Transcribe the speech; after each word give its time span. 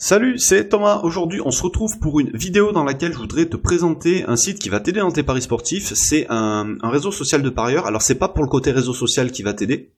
Salut, 0.00 0.38
c'est 0.38 0.68
Thomas. 0.68 1.00
Aujourd'hui, 1.02 1.40
on 1.44 1.50
se 1.50 1.60
retrouve 1.60 1.98
pour 1.98 2.20
une 2.20 2.30
vidéo 2.30 2.70
dans 2.70 2.84
laquelle 2.84 3.12
je 3.12 3.18
voudrais 3.18 3.46
te 3.46 3.56
présenter 3.56 4.24
un 4.28 4.36
site 4.36 4.60
qui 4.60 4.68
va 4.68 4.78
t'aider 4.78 5.00
dans 5.00 5.10
tes 5.10 5.24
paris 5.24 5.42
sportifs. 5.42 5.92
C'est 5.94 6.24
un, 6.30 6.76
réseau 6.84 7.10
social 7.10 7.42
de 7.42 7.50
parieurs. 7.50 7.84
Alors, 7.84 8.00
c'est 8.00 8.14
pas 8.14 8.28
pour 8.28 8.44
le 8.44 8.48
côté 8.48 8.70
réseau 8.70 8.94
social 8.94 9.32
qui 9.32 9.42
va 9.42 9.54
t'aider. 9.54 9.92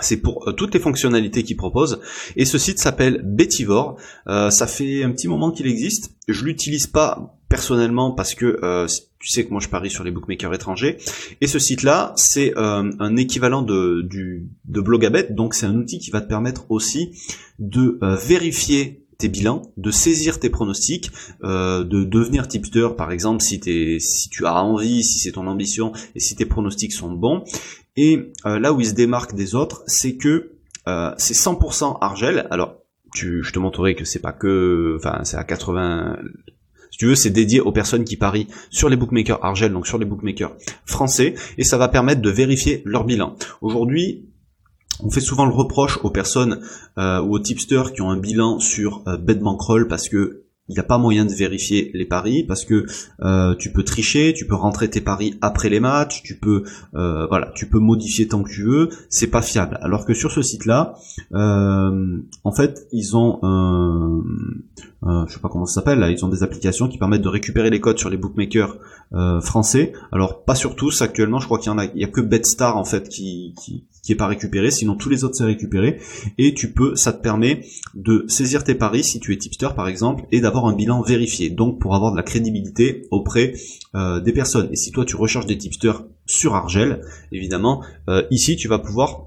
C'est 0.00 0.18
pour 0.18 0.46
euh, 0.46 0.52
toutes 0.52 0.74
les 0.74 0.80
fonctionnalités 0.80 1.44
qu'il 1.44 1.56
propose. 1.56 2.00
Et 2.36 2.44
ce 2.44 2.58
site 2.58 2.78
s'appelle 2.78 3.22
Betivore. 3.24 3.96
Euh, 4.26 4.50
ça 4.50 4.66
fait 4.66 5.02
un 5.02 5.10
petit 5.12 5.28
moment 5.28 5.50
qu'il 5.50 5.66
existe. 5.66 6.14
Je 6.28 6.44
l'utilise 6.44 6.86
pas 6.86 7.38
personnellement 7.48 8.12
parce 8.12 8.34
que 8.34 8.58
euh, 8.62 8.86
tu 9.18 9.28
sais 9.28 9.46
que 9.46 9.50
moi 9.50 9.60
je 9.60 9.68
parie 9.68 9.90
sur 9.90 10.04
les 10.04 10.10
bookmakers 10.10 10.52
étrangers. 10.52 10.98
Et 11.40 11.46
ce 11.46 11.58
site-là, 11.58 12.12
c'est 12.16 12.52
un 12.56 13.16
équivalent 13.16 13.62
de, 13.62 14.02
du, 14.02 14.50
de 14.66 14.80
Blogabet. 14.82 15.28
Donc 15.30 15.54
c'est 15.54 15.66
un 15.66 15.76
outil 15.76 16.00
qui 16.00 16.10
va 16.10 16.20
te 16.20 16.28
permettre 16.28 16.66
aussi 16.70 17.12
de 17.58 17.98
vérifier 18.02 19.01
tes 19.22 19.28
bilans, 19.28 19.62
de 19.76 19.90
saisir 19.92 20.40
tes 20.40 20.50
pronostics, 20.50 21.10
euh, 21.44 21.84
de 21.84 22.02
devenir 22.02 22.48
tipster 22.48 22.88
par 22.96 23.12
exemple 23.12 23.40
si, 23.40 23.60
si 24.00 24.28
tu 24.30 24.46
as 24.46 24.62
envie, 24.62 25.04
si 25.04 25.20
c'est 25.20 25.32
ton 25.32 25.46
ambition 25.46 25.92
et 26.16 26.20
si 26.20 26.34
tes 26.34 26.44
pronostics 26.44 26.92
sont 26.92 27.12
bons. 27.12 27.44
Et 27.96 28.32
euh, 28.46 28.58
là 28.58 28.72
où 28.72 28.80
il 28.80 28.86
se 28.86 28.94
démarque 28.94 29.34
des 29.34 29.54
autres, 29.54 29.84
c'est 29.86 30.16
que 30.16 30.52
euh, 30.88 31.12
c'est 31.18 31.34
100% 31.34 31.98
argel. 32.00 32.48
Alors 32.50 32.78
tu, 33.14 33.44
je 33.44 33.52
te 33.52 33.60
montrerai 33.60 33.94
que 33.94 34.04
c'est 34.04 34.18
pas 34.18 34.32
que, 34.32 34.96
enfin 34.98 35.20
c'est 35.22 35.36
à 35.36 35.44
80 35.44 36.18
si 36.90 36.98
tu 36.98 37.06
veux, 37.06 37.14
c'est 37.14 37.30
dédié 37.30 37.60
aux 37.60 37.72
personnes 37.72 38.04
qui 38.04 38.18
parient 38.18 38.48
sur 38.68 38.90
les 38.90 38.96
bookmakers 38.96 39.42
Argel, 39.42 39.72
donc 39.72 39.86
sur 39.86 39.96
les 39.96 40.04
bookmakers 40.04 40.54
français, 40.84 41.34
et 41.56 41.64
ça 41.64 41.78
va 41.78 41.88
permettre 41.88 42.20
de 42.20 42.28
vérifier 42.28 42.82
leur 42.84 43.04
bilan. 43.04 43.34
Aujourd'hui, 43.62 44.26
on 45.00 45.10
fait 45.10 45.20
souvent 45.20 45.44
le 45.44 45.52
reproche 45.52 45.98
aux 46.02 46.10
personnes 46.10 46.60
euh, 46.98 47.20
ou 47.20 47.34
aux 47.34 47.38
tipsters 47.38 47.92
qui 47.92 48.02
ont 48.02 48.10
un 48.10 48.18
bilan 48.18 48.58
sur 48.58 49.02
euh, 49.06 49.16
parce 49.88 50.08
que 50.08 50.42
il 50.68 50.74
n'y 50.74 50.78
a 50.78 50.84
pas 50.84 50.96
moyen 50.96 51.24
de 51.24 51.32
vérifier 51.32 51.90
les 51.92 52.06
paris 52.06 52.44
parce 52.44 52.64
que 52.64 52.86
euh, 53.20 53.54
tu 53.56 53.72
peux 53.72 53.82
tricher, 53.82 54.32
tu 54.32 54.46
peux 54.46 54.54
rentrer 54.54 54.88
tes 54.88 55.00
paris 55.00 55.36
après 55.42 55.68
les 55.68 55.80
matchs, 55.80 56.22
tu 56.22 56.38
peux 56.38 56.62
euh, 56.94 57.26
voilà, 57.26 57.50
tu 57.54 57.68
peux 57.68 57.80
modifier 57.80 58.28
tant 58.28 58.42
que 58.42 58.48
tu 58.48 58.62
veux, 58.62 58.88
c'est 59.10 59.26
pas 59.26 59.42
fiable. 59.42 59.76
Alors 59.82 60.06
que 60.06 60.14
sur 60.14 60.30
ce 60.30 60.40
site-là, 60.40 60.94
en 61.32 62.52
fait, 62.52 62.86
ils 62.92 63.16
ont 63.16 63.40
je 65.02 65.32
sais 65.32 65.40
pas 65.40 65.48
comment 65.48 65.66
ça 65.66 65.74
s'appelle 65.74 66.06
ils 66.10 66.24
ont 66.24 66.28
des 66.28 66.44
applications 66.44 66.88
qui 66.88 66.96
permettent 66.96 67.22
de 67.22 67.28
récupérer 67.28 67.68
les 67.68 67.80
codes 67.80 67.98
sur 67.98 68.08
les 68.08 68.16
bookmakers 68.16 68.78
français. 69.42 69.92
Alors 70.12 70.44
pas 70.44 70.54
sur 70.54 70.76
tous 70.76 71.02
actuellement, 71.02 71.40
je 71.40 71.46
crois 71.46 71.58
qu'il 71.58 71.72
y 71.72 71.74
en 71.74 71.78
a, 71.78 71.86
il 71.86 72.00
y 72.00 72.04
a 72.04 72.08
que 72.08 72.20
BetStar 72.20 72.76
en 72.76 72.84
fait 72.84 73.08
qui 73.08 73.52
qui 74.02 74.12
est 74.12 74.16
pas 74.16 74.26
récupéré, 74.26 74.70
sinon 74.70 74.96
tous 74.96 75.08
les 75.08 75.22
autres 75.22 75.36
c'est 75.36 75.44
récupéré, 75.44 76.00
et 76.36 76.54
tu 76.54 76.72
peux, 76.72 76.96
ça 76.96 77.12
te 77.12 77.22
permet 77.22 77.64
de 77.94 78.24
saisir 78.28 78.64
tes 78.64 78.74
paris 78.74 79.04
si 79.04 79.20
tu 79.20 79.32
es 79.32 79.36
tipster 79.36 79.68
par 79.76 79.88
exemple, 79.88 80.24
et 80.32 80.40
d'avoir 80.40 80.66
un 80.66 80.74
bilan 80.74 81.02
vérifié, 81.02 81.50
donc 81.50 81.80
pour 81.80 81.94
avoir 81.94 82.10
de 82.10 82.16
la 82.16 82.24
crédibilité 82.24 83.06
auprès 83.10 83.54
euh, 83.94 84.20
des 84.20 84.32
personnes. 84.32 84.68
Et 84.72 84.76
si 84.76 84.90
toi 84.90 85.04
tu 85.04 85.16
recherches 85.16 85.46
des 85.46 85.56
tipsters 85.56 86.02
sur 86.26 86.54
Argel, 86.54 87.02
évidemment, 87.30 87.84
euh, 88.08 88.22
ici 88.30 88.56
tu 88.56 88.66
vas 88.66 88.80
pouvoir 88.80 89.26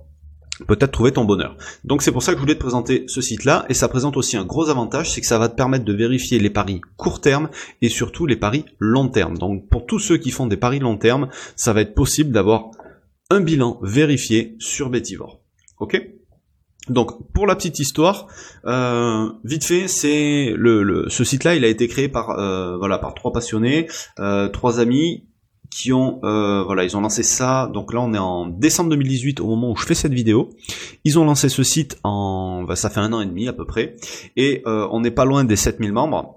peut-être 0.67 0.91
trouver 0.91 1.11
ton 1.11 1.25
bonheur. 1.25 1.57
Donc 1.83 2.01
c'est 2.01 2.11
pour 2.11 2.23
ça 2.23 2.31
que 2.31 2.37
je 2.37 2.41
voulais 2.41 2.55
te 2.55 2.59
présenter 2.59 3.05
ce 3.07 3.21
site-là, 3.21 3.65
et 3.69 3.73
ça 3.73 3.87
présente 3.87 4.17
aussi 4.17 4.35
un 4.35 4.45
gros 4.45 4.69
avantage, 4.69 5.11
c'est 5.11 5.21
que 5.21 5.27
ça 5.27 5.37
va 5.37 5.47
te 5.47 5.55
permettre 5.55 5.85
de 5.85 5.93
vérifier 5.93 6.37
les 6.39 6.49
paris 6.49 6.81
court 6.97 7.21
terme 7.21 7.49
et 7.81 7.89
surtout 7.89 8.25
les 8.25 8.35
paris 8.35 8.65
long 8.79 9.07
terme. 9.07 9.37
Donc 9.37 9.69
pour 9.69 9.85
tous 9.85 9.99
ceux 9.99 10.17
qui 10.17 10.31
font 10.31 10.47
des 10.47 10.57
paris 10.57 10.79
long 10.79 10.97
terme, 10.97 11.29
ça 11.55 11.71
va 11.71 11.81
être 11.81 11.93
possible 11.93 12.31
d'avoir 12.31 12.71
un 13.29 13.41
bilan 13.41 13.79
vérifié 13.81 14.55
sur 14.59 14.89
Betivore. 14.89 15.41
Ok? 15.79 16.01
Donc 16.89 17.31
pour 17.33 17.47
la 17.47 17.55
petite 17.55 17.79
histoire, 17.79 18.27
euh, 18.65 19.31
vite 19.43 19.63
fait, 19.63 19.87
c'est 19.87 20.53
le, 20.55 21.05
ce 21.09 21.23
site-là, 21.23 21.55
il 21.55 21.65
a 21.65 21.67
été 21.67 21.87
créé 21.87 22.09
par 22.09 22.31
euh, 22.31 22.77
voilà 22.77 22.99
par 22.99 23.15
trois 23.15 23.31
passionnés, 23.31 23.87
euh, 24.19 24.49
trois 24.49 24.79
amis 24.79 25.25
qui 25.71 25.91
ont 25.91 26.19
voilà 26.21 26.83
ils 26.83 26.95
ont 26.95 27.01
lancé 27.01 27.23
ça. 27.23 27.69
Donc 27.73 27.91
là 27.91 28.01
on 28.01 28.13
est 28.13 28.19
en 28.19 28.45
décembre 28.45 28.91
2018 28.91 29.39
au 29.39 29.47
moment 29.47 29.71
où 29.71 29.75
je 29.75 29.83
fais 29.83 29.95
cette 29.95 30.13
vidéo. 30.13 30.51
Ils 31.03 31.17
ont 31.17 31.25
lancé 31.25 31.49
ce 31.49 31.63
site 31.63 31.97
en 32.03 32.63
bah, 32.63 32.75
ça 32.75 32.91
fait 32.91 32.99
un 32.99 33.11
an 33.13 33.21
et 33.21 33.25
demi 33.25 33.47
à 33.47 33.53
peu 33.53 33.65
près 33.65 33.95
et 34.37 34.61
on 34.65 35.01
n'est 35.01 35.11
pas 35.11 35.25
loin 35.25 35.43
des 35.43 35.55
7000 35.55 35.91
membres 35.91 36.34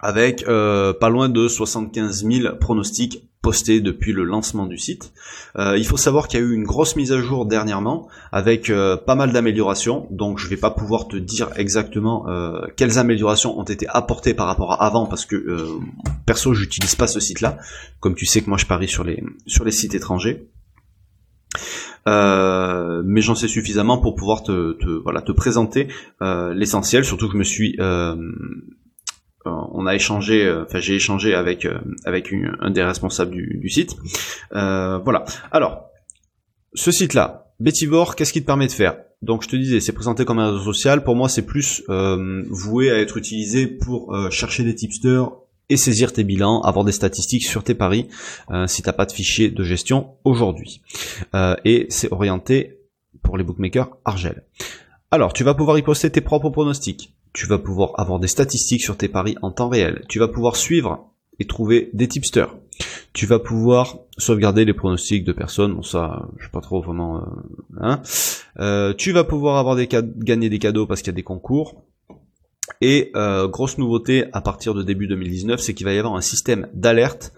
avec 0.00 0.44
pas 0.44 1.08
loin 1.08 1.28
de 1.28 1.48
75 1.48 2.24
000 2.24 2.56
pronostics 2.56 3.30
posté 3.42 3.80
depuis 3.80 4.12
le 4.12 4.24
lancement 4.24 4.66
du 4.66 4.76
site. 4.76 5.12
Euh, 5.58 5.78
il 5.78 5.86
faut 5.86 5.96
savoir 5.96 6.28
qu'il 6.28 6.40
y 6.40 6.42
a 6.42 6.46
eu 6.46 6.52
une 6.52 6.64
grosse 6.64 6.96
mise 6.96 7.12
à 7.12 7.20
jour 7.20 7.46
dernièrement 7.46 8.08
avec 8.32 8.68
euh, 8.68 8.96
pas 8.96 9.14
mal 9.14 9.32
d'améliorations, 9.32 10.06
donc 10.10 10.38
je 10.38 10.46
vais 10.48 10.58
pas 10.58 10.70
pouvoir 10.70 11.08
te 11.08 11.16
dire 11.16 11.48
exactement 11.56 12.28
euh, 12.28 12.60
quelles 12.76 12.98
améliorations 12.98 13.58
ont 13.58 13.64
été 13.64 13.86
apportées 13.88 14.34
par 14.34 14.46
rapport 14.46 14.72
à 14.72 14.84
avant 14.84 15.06
parce 15.06 15.24
que 15.24 15.78
perso 16.26 16.52
j'utilise 16.52 16.94
pas 16.94 17.06
ce 17.06 17.20
site 17.20 17.40
là, 17.40 17.58
comme 18.00 18.14
tu 18.14 18.26
sais 18.26 18.42
que 18.42 18.48
moi 18.48 18.58
je 18.58 18.66
parie 18.66 18.88
sur 18.88 19.04
les 19.04 19.22
sur 19.46 19.64
les 19.64 19.72
sites 19.72 19.94
étrangers. 19.94 20.46
mais 22.06 23.20
j'en 23.22 23.34
sais 23.34 23.48
suffisamment 23.48 23.98
pour 23.98 24.16
pouvoir 24.16 24.42
te, 24.42 24.72
te 24.72 24.88
voilà 25.02 25.22
te 25.22 25.32
présenter 25.32 25.88
l'essentiel. 26.20 27.04
Surtout 27.04 27.26
que 27.26 27.34
je 27.34 27.38
me 27.38 27.44
suis 27.44 27.76
euh, 27.78 28.16
on 29.44 29.86
a 29.86 29.94
échangé, 29.94 30.44
euh, 30.44 30.64
enfin 30.64 30.80
j'ai 30.80 30.96
échangé 30.96 31.34
avec 31.34 31.64
euh, 31.64 31.78
avec 32.04 32.32
un 32.60 32.70
des 32.70 32.82
responsables 32.82 33.32
du, 33.32 33.68
site. 33.68 33.96
voilà. 34.50 35.24
Alors, 35.50 35.90
ce 36.74 36.90
site-là, 36.90 37.52
Betivore, 37.58 38.16
qu'est-ce 38.16 38.32
qui 38.32 38.42
te 38.42 38.46
permet 38.46 38.66
de 38.66 38.72
faire? 38.72 38.96
Donc 39.22 39.42
je 39.42 39.48
te 39.48 39.56
disais, 39.56 39.80
c'est 39.80 39.92
présenté 39.92 40.24
comme 40.24 40.38
un 40.38 40.52
réseau 40.52 40.72
social. 40.72 41.04
Pour 41.04 41.16
moi, 41.16 41.28
c'est 41.28 41.46
plus 41.46 41.82
voué 41.88 42.90
à 42.90 42.98
être 42.98 43.16
utilisé 43.16 43.66
pour 43.66 44.16
chercher 44.30 44.64
des 44.64 44.74
tipsters 44.74 45.30
et 45.68 45.76
saisir 45.76 46.12
tes 46.12 46.24
bilans, 46.24 46.62
avoir 46.62 46.84
des 46.84 46.92
statistiques 46.92 47.44
sur 47.44 47.62
tes 47.62 47.74
paris 47.74 48.08
si 48.66 48.82
t'as 48.82 48.92
pas 48.92 49.04
de 49.04 49.12
fichier 49.12 49.50
de 49.50 49.62
gestion 49.62 50.14
aujourd'hui. 50.24 50.80
et 51.64 51.86
c'est 51.90 52.10
orienté 52.12 52.80
pour 53.22 53.36
les 53.36 53.44
bookmakers 53.44 53.90
Argel. 54.04 54.44
Alors, 55.10 55.32
tu 55.32 55.44
vas 55.44 55.54
pouvoir 55.54 55.76
y 55.76 55.82
poster 55.82 56.10
tes 56.10 56.20
propres 56.20 56.50
pronostics 56.50 57.12
tu 57.32 57.46
vas 57.46 57.58
pouvoir 57.58 57.92
avoir 57.98 58.18
des 58.18 58.28
statistiques 58.28 58.82
sur 58.82 58.96
tes 58.96 59.08
paris 59.08 59.36
en 59.42 59.50
temps 59.50 59.68
réel. 59.68 60.04
Tu 60.08 60.18
vas 60.18 60.28
pouvoir 60.28 60.56
suivre 60.56 61.10
et 61.38 61.46
trouver 61.46 61.90
des 61.92 62.08
tipsters. 62.08 62.54
Tu 63.12 63.26
vas 63.26 63.38
pouvoir 63.38 63.98
sauvegarder 64.18 64.64
les 64.64 64.74
pronostics 64.74 65.24
de 65.24 65.32
personnes. 65.32 65.74
Bon 65.74 65.82
ça, 65.82 66.28
je 66.38 66.44
sais 66.44 66.50
pas 66.50 66.60
trop 66.60 66.80
vraiment. 66.80 67.18
Euh, 67.18 67.20
hein. 67.80 68.02
Euh, 68.58 68.94
tu 68.94 69.12
vas 69.12 69.24
pouvoir 69.24 69.56
avoir 69.56 69.76
des 69.76 69.88
gagner 69.88 70.48
des 70.48 70.58
cadeaux 70.58 70.86
parce 70.86 71.00
qu'il 71.02 71.08
y 71.08 71.14
a 71.14 71.16
des 71.16 71.22
concours. 71.22 71.82
Et 72.80 73.10
euh, 73.16 73.48
grosse 73.48 73.78
nouveauté 73.78 74.26
à 74.32 74.40
partir 74.40 74.74
de 74.74 74.82
début 74.82 75.08
2019, 75.08 75.60
c'est 75.60 75.74
qu'il 75.74 75.84
va 75.84 75.92
y 75.92 75.98
avoir 75.98 76.14
un 76.14 76.20
système 76.20 76.68
d'alerte 76.72 77.32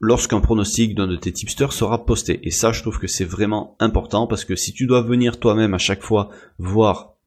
lorsqu'un 0.00 0.40
pronostic 0.40 0.94
d'un 0.94 1.06
de 1.06 1.16
tes 1.16 1.32
tipsters 1.32 1.72
sera 1.72 2.04
posté. 2.04 2.40
Et 2.44 2.50
ça, 2.50 2.72
je 2.72 2.82
trouve 2.82 2.98
que 2.98 3.06
c'est 3.06 3.24
vraiment 3.24 3.76
important 3.78 4.26
parce 4.26 4.44
que 4.44 4.56
si 4.56 4.72
tu 4.72 4.86
dois 4.86 5.02
venir 5.02 5.38
toi-même 5.38 5.74
à 5.74 5.78
chaque 5.78 6.02
fois 6.02 6.30
voir 6.58 7.17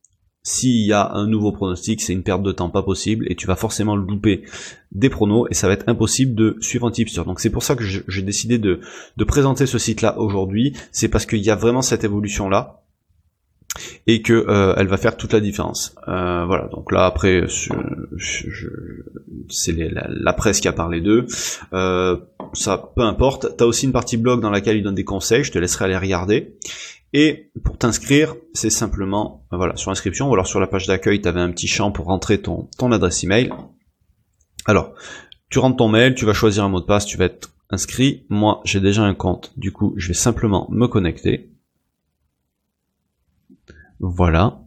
s'il 0.43 0.85
y 0.85 0.91
a 0.91 1.11
un 1.13 1.27
nouveau 1.27 1.51
pronostic, 1.51 2.01
c'est 2.01 2.13
une 2.13 2.23
perte 2.23 2.41
de 2.41 2.51
temps 2.51 2.69
pas 2.69 2.81
possible 2.81 3.25
et 3.29 3.35
tu 3.35 3.45
vas 3.45 3.55
forcément 3.55 3.95
louper 3.95 4.41
des 4.91 5.09
pronos 5.09 5.47
et 5.51 5.53
ça 5.53 5.67
va 5.67 5.73
être 5.73 5.87
impossible 5.87 6.33
de 6.33 6.57
suivre 6.61 6.87
un 6.87 6.91
tipster. 6.91 7.23
Donc 7.25 7.39
c'est 7.39 7.51
pour 7.51 7.61
ça 7.63 7.75
que 7.75 7.83
j'ai 7.83 8.21
décidé 8.23 8.57
de, 8.57 8.79
présenter 9.27 9.67
ce 9.67 9.77
site-là 9.77 10.17
aujourd'hui. 10.17 10.73
C'est 10.91 11.09
parce 11.09 11.27
qu'il 11.27 11.39
y 11.39 11.51
a 11.51 11.55
vraiment 11.55 11.83
cette 11.83 12.03
évolution-là 12.03 12.83
et 14.07 14.21
que 14.21 14.33
euh, 14.33 14.73
elle 14.77 14.87
va 14.87 14.97
faire 14.97 15.15
toute 15.15 15.31
la 15.31 15.39
différence. 15.39 15.95
Euh, 16.07 16.43
voilà. 16.45 16.67
Donc 16.69 16.91
là 16.91 17.05
après, 17.05 17.45
c'est 19.47 19.71
la, 19.71 20.07
la, 20.09 20.33
presse 20.33 20.59
qui 20.59 20.67
a 20.67 20.73
parlé 20.73 21.01
d'eux. 21.01 21.27
Euh, 21.73 22.17
ça, 22.53 22.91
peu 22.95 23.03
importe. 23.03 23.55
T'as 23.57 23.65
aussi 23.65 23.85
une 23.85 23.93
partie 23.93 24.17
blog 24.17 24.41
dans 24.41 24.49
laquelle 24.49 24.75
ils 24.75 24.83
donnent 24.83 24.95
des 24.95 25.05
conseils. 25.05 25.43
Je 25.43 25.51
te 25.51 25.59
laisserai 25.59 25.85
aller 25.85 25.97
regarder. 25.97 26.57
Et 27.13 27.51
pour 27.63 27.77
t'inscrire, 27.77 28.35
c'est 28.53 28.69
simplement 28.69 29.45
voilà 29.51 29.75
sur 29.75 29.91
inscription 29.91 30.29
ou 30.29 30.33
alors 30.33 30.47
sur 30.47 30.59
la 30.59 30.67
page 30.67 30.87
d'accueil, 30.87 31.21
tu 31.21 31.27
avais 31.27 31.41
un 31.41 31.51
petit 31.51 31.67
champ 31.67 31.91
pour 31.91 32.05
rentrer 32.05 32.41
ton, 32.41 32.69
ton 32.77 32.91
adresse 32.91 33.23
email. 33.23 33.51
Alors, 34.65 34.93
tu 35.49 35.59
rentres 35.59 35.77
ton 35.77 35.89
mail, 35.89 36.15
tu 36.15 36.25
vas 36.25 36.33
choisir 36.33 36.63
un 36.63 36.69
mot 36.69 36.79
de 36.79 36.85
passe, 36.85 37.05
tu 37.05 37.17
vas 37.17 37.25
être 37.25 37.51
inscrit. 37.69 38.25
Moi, 38.29 38.61
j'ai 38.63 38.79
déjà 38.79 39.03
un 39.03 39.13
compte, 39.13 39.51
du 39.57 39.71
coup, 39.71 39.93
je 39.97 40.09
vais 40.09 40.13
simplement 40.13 40.67
me 40.71 40.87
connecter. 40.87 41.51
Voilà. 43.99 44.61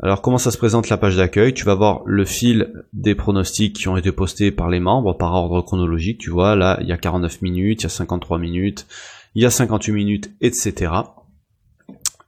Alors 0.00 0.22
comment 0.22 0.38
ça 0.38 0.52
se 0.52 0.58
présente 0.58 0.88
la 0.88 0.96
page 0.96 1.16
d'accueil? 1.16 1.54
Tu 1.54 1.64
vas 1.64 1.74
voir 1.74 2.02
le 2.06 2.24
fil 2.24 2.72
des 2.92 3.16
pronostics 3.16 3.74
qui 3.74 3.88
ont 3.88 3.96
été 3.96 4.12
postés 4.12 4.52
par 4.52 4.68
les 4.68 4.78
membres 4.78 5.14
par 5.14 5.32
ordre 5.34 5.60
chronologique. 5.62 6.18
Tu 6.18 6.30
vois, 6.30 6.54
là, 6.54 6.78
il 6.80 6.86
y 6.86 6.92
a 6.92 6.96
49 6.96 7.42
minutes, 7.42 7.82
il 7.82 7.84
y 7.84 7.86
a 7.86 7.90
53 7.90 8.38
minutes, 8.38 8.86
il 9.34 9.42
y 9.42 9.46
a 9.46 9.50
58 9.50 9.92
minutes, 9.92 10.30
etc. 10.40 10.92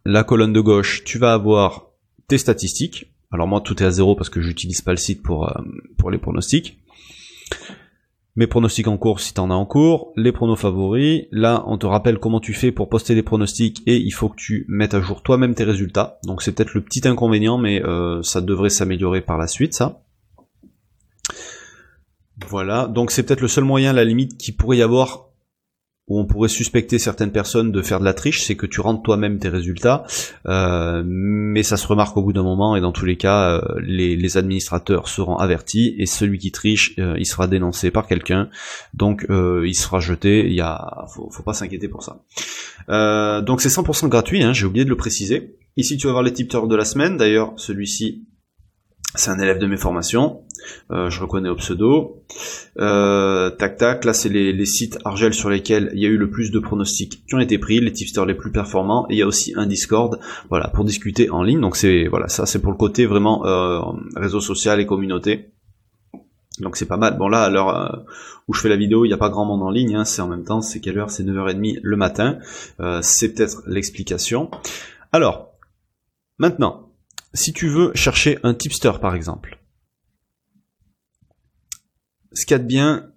La 0.05 0.25
colonne 0.25 0.53
de 0.53 0.61
gauche, 0.61 1.05
tu 1.05 1.19
vas 1.19 1.33
avoir 1.33 1.91
tes 2.29 2.39
statistiques. 2.39 3.13
Alors 3.31 3.47
moi, 3.47 3.61
tout 3.61 3.83
est 3.83 3.87
à 3.87 3.91
zéro 3.91 4.17
parce 4.17 4.31
que 4.31 4.41
j'utilise 4.41 4.81
pas 4.81 4.93
le 4.93 4.97
site 4.97 5.23
pour, 5.23 5.49
euh, 5.49 5.63
pour 5.99 6.11
les 6.11 6.19
pronostics. 6.19 6.79
mes 8.37 8.47
pronostics 8.47 8.87
en 8.87 8.97
cours 8.97 9.21
si 9.21 9.35
t'en 9.35 9.51
as 9.51 9.55
en 9.55 9.67
cours, 9.67 10.13
les 10.17 10.33
pronos 10.33 10.57
favoris. 10.57 11.25
Là, 11.31 11.63
on 11.67 11.79
te 11.79 11.87
rappelle 11.87 12.19
comment 12.19 12.41
tu 12.41 12.55
fais 12.55 12.73
pour 12.73 12.89
poster 12.89 13.15
des 13.15 13.23
pronostics 13.23 13.83
et 13.87 13.97
il 13.97 14.13
faut 14.13 14.29
que 14.29 14.37
tu 14.37 14.65
mettes 14.69 14.95
à 14.95 15.01
jour 15.01 15.23
toi-même 15.23 15.55
tes 15.55 15.65
résultats. 15.65 16.19
Donc 16.25 16.43
c'est 16.43 16.53
peut-être 16.53 16.75
le 16.75 16.81
petit 16.81 17.07
inconvénient, 17.07 17.59
mais 17.59 17.83
euh, 17.83 18.23
ça 18.23 18.41
devrait 18.41 18.71
s'améliorer 18.71 19.21
par 19.21 19.37
la 19.37 19.47
suite, 19.47 19.75
ça. 19.75 20.03
Voilà, 22.49 22.87
donc 22.87 23.11
c'est 23.11 23.23
peut-être 23.23 23.43
le 23.43 23.49
seul 23.49 23.65
moyen, 23.65 23.93
la 23.93 24.05
limite, 24.05 24.39
qui 24.39 24.53
pourrait 24.53 24.79
y 24.79 24.83
avoir 24.83 25.30
où 26.11 26.19
on 26.19 26.27
pourrait 26.27 26.49
suspecter 26.49 26.99
certaines 26.99 27.31
personnes 27.31 27.71
de 27.71 27.83
faire 27.83 28.01
de 28.01 28.05
la 28.05 28.13
triche, 28.13 28.43
c'est 28.43 28.57
que 28.57 28.67
tu 28.67 28.81
rentres 28.81 29.03
toi-même 29.03 29.39
tes 29.39 29.49
résultats, 29.49 30.05
euh, 30.47 31.03
mais 31.07 31.63
ça 31.63 31.77
se 31.77 31.87
remarque 31.87 32.17
au 32.17 32.23
bout 32.23 32.33
d'un 32.33 32.43
moment, 32.43 32.75
et 32.75 32.81
dans 32.81 32.91
tous 32.91 33.07
les 33.07 33.17
cas, 33.17 33.55
euh, 33.55 33.61
les, 33.81 34.37
administrateurs 34.37 35.09
seront 35.09 35.37
avertis, 35.37 35.95
et 35.99 36.07
celui 36.07 36.39
qui 36.39 36.51
triche, 36.51 36.95
euh, 36.99 37.15
il 37.17 37.27
sera 37.27 37.47
dénoncé 37.47 37.93
par 37.93 38.07
quelqu'un, 38.07 38.49
donc 38.93 39.25
il 39.31 39.75
sera 39.75 40.01
jeté, 40.01 40.47
il 40.47 40.55
y 40.55 40.63
faut, 41.15 41.43
pas 41.45 41.55
s'inquiéter 41.55 41.89
pour 41.89 42.03
ça. 42.03 42.21
donc 43.43 43.61
c'est 43.61 43.69
100% 43.69 44.09
gratuit, 44.09 44.43
hein, 44.43 44.53
j'ai 44.53 44.67
oublié 44.67 44.85
de 44.85 44.91
le 44.91 44.97
préciser. 44.97 45.57
Ici 45.77 45.97
tu 45.97 46.09
vas 46.09 46.13
voir 46.13 46.25
les 46.25 46.33
tipteurs 46.33 46.67
de 46.67 46.75
la 46.75 46.85
semaine, 46.85 47.17
d'ailleurs 47.17 47.53
celui-ci 47.57 48.27
c'est 49.15 49.31
un 49.31 49.39
élève 49.39 49.59
de 49.59 49.67
mes 49.67 49.77
formations. 49.77 50.43
Je 50.91 51.21
reconnais 51.21 51.49
au 51.49 51.57
pseudo. 51.57 52.25
Tac 53.57 53.77
tac, 53.77 54.05
là 54.05 54.13
c'est 54.13 54.29
les, 54.29 54.67
sites 54.67 54.99
Argel 55.05 55.35
sur 55.35 55.51
lesquels 55.51 55.91
il 55.95 56.01
y 56.01 56.07
a 56.07 56.09
eu 56.09 56.17
le 56.17 56.31
plus 56.31 56.51
de 56.51 56.59
pronostics 56.59 57.25
qui 57.27 57.35
ont 57.35 57.41
été 57.41 57.59
pris, 57.59 57.81
les 57.81 57.93
tipsters 57.93 58.27
les 58.27 58.35
plus 58.35 58.53
performants, 58.53 59.07
et 59.09 59.15
il 59.15 59.19
y 59.19 59.23
a 59.23 59.27
aussi 59.27 59.53
un 59.57 59.67
Discord, 59.67 60.19
voilà, 60.49 60.69
pour 60.69 60.85
discuter 60.85 61.31
en 61.31 61.43
ligne. 61.43 61.61
Donc 61.61 61.77
c'est 61.77 62.07
voilà, 62.09 62.29
ça 62.29 62.47
c'est 62.47 62.61
pour 62.61 62.73
le 62.73 62.79
côté 62.79 63.07
vraiment 63.07 63.47
euh, 63.47 63.81
réseau 64.17 64.41
social 64.41 64.81
et 64.81 64.87
communauté. 64.87 65.53
Donc 66.59 66.77
c'est 66.77 66.87
pas 66.87 66.97
mal. 66.97 67.17
Bon 67.17 67.29
là, 67.29 67.45
à 67.45 67.51
l'heure 67.51 68.05
où 68.49 68.55
je 68.55 68.61
fais 68.61 68.69
la 68.69 68.77
vidéo, 68.77 69.05
il 69.05 69.09
n'y 69.09 69.15
a 69.15 69.19
pas 69.19 69.31
grand 69.31 69.45
monde 69.45 69.63
en 69.63 69.71
ligne, 69.71 69.97
hein. 69.97 70.05
c'est 70.05 70.21
en 70.21 70.29
même 70.29 70.45
temps, 70.45 70.61
c'est 70.61 70.81
quelle 70.81 70.99
heure? 70.99 71.11
C'est 71.11 71.25
9h30 71.25 71.81
le 71.83 71.97
matin. 71.97 72.39
c'est 73.03 73.35
peut-être 73.35 73.63
l'explication. 73.67 74.51
Alors, 75.13 75.53
maintenant, 76.39 76.91
si 77.35 77.53
tu 77.53 77.69
veux 77.69 77.93
chercher 77.95 78.39
un 78.43 78.55
tipster 78.55 78.93
par 79.01 79.15
exemple, 79.15 79.61
ce 82.33 82.47
qu'il 82.47 82.55
y 82.55 82.61
a 82.61 82.63
de 82.63 82.67
bien 82.67 83.10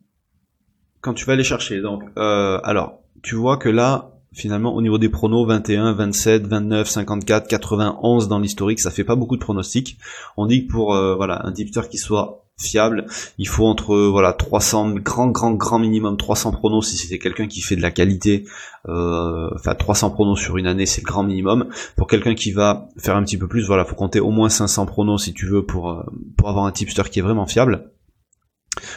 quand 1.04 1.14
tu 1.14 1.26
vas 1.26 1.34
aller 1.34 1.44
chercher, 1.44 1.82
donc 1.82 2.02
euh, 2.18 2.60
alors 2.64 3.02
tu 3.22 3.36
vois 3.36 3.58
que 3.58 3.70
là 3.70 4.10
finalement 4.32 4.74
au 4.74 4.82
niveau 4.82 4.98
des 4.98 5.10
pronos 5.10 5.46
21, 5.46 5.94
27, 5.94 6.48
29, 6.48 6.90
54, 6.90 7.48
91 7.48 8.28
dans 8.28 8.40
l'historique, 8.40 8.80
ça 8.80 8.90
fait 8.90 9.04
pas 9.04 9.16
beaucoup 9.16 9.36
de 9.36 9.42
pronostics. 9.42 9.98
On 10.38 10.48
dit 10.48 10.66
que 10.66 10.72
pour 10.72 10.96
euh, 10.96 11.16
voilà 11.16 11.46
un 11.46 11.52
tipster 11.52 11.82
qui 11.90 11.98
soit 11.98 12.44
fiable. 12.60 13.06
Il 13.38 13.48
faut 13.48 13.66
entre 13.66 13.96
voilà 13.96 14.34
300 14.34 14.96
grand 14.96 15.28
grand 15.28 15.54
grand 15.54 15.80
minimum 15.80 16.18
300 16.18 16.52
pronos 16.52 16.88
si 16.88 16.98
c'était 16.98 17.20
quelqu'un 17.20 17.48
qui 17.48 17.62
fait 17.62 17.76
de 17.76 17.82
la 17.82 17.92
qualité. 17.92 18.46
Euh, 18.88 19.50
enfin 19.56 19.76
300 19.76 20.12
pronos 20.12 20.40
sur 20.40 20.58
une 20.58 20.68
année 20.68 20.86
c'est 20.86 21.02
le 21.02 21.06
grand 21.06 21.24
minimum. 21.24 21.68
Pour 21.96 22.08
quelqu'un 22.08 22.36
qui 22.36 22.52
va 22.52 22.90
faire 22.98 23.16
un 23.16 23.24
petit 23.24 23.38
peu 23.38 23.48
plus, 23.48 23.66
voilà 23.68 23.86
faut 23.86 23.96
compter 23.96 24.20
au 24.20 24.32
moins 24.32 24.50
500 24.50 24.86
pronos 24.86 25.24
si 25.24 25.34
tu 25.34 25.48
veux 25.48 25.66
pour 25.66 25.92
euh, 25.92 26.04
pour 26.38 26.50
avoir 26.50 26.66
un 26.66 26.72
tipster 26.72 27.04
qui 27.12 27.20
est 27.20 27.24
vraiment 27.24 27.46
fiable. 27.46 27.92